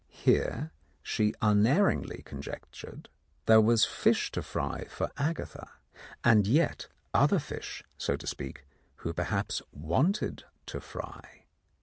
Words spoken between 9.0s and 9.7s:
who perhaps